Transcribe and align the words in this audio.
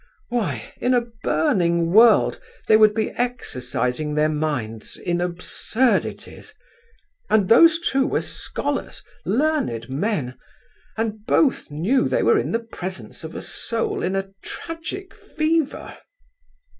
Why, 0.29 0.73
in 0.77 0.95
a 0.95 1.05
burning 1.23 1.91
world 1.91 2.39
they 2.67 2.75
would 2.75 2.95
be 2.95 3.11
exercising 3.11 4.15
their 4.15 4.29
minds 4.29 4.97
in 4.97 5.21
absurdities! 5.21 6.55
And 7.29 7.47
those 7.47 7.79
two 7.79 8.07
were 8.07 8.23
scholars, 8.23 9.03
learned 9.27 9.91
men! 9.91 10.39
And 10.97 11.23
both 11.27 11.69
knew 11.69 12.09
they 12.09 12.23
were 12.23 12.39
in 12.39 12.51
the 12.51 12.59
presence 12.65 13.23
of 13.23 13.35
a 13.35 13.43
soul 13.43 14.01
in 14.01 14.15
a 14.15 14.31
tragic 14.41 15.13
fever! 15.13 15.95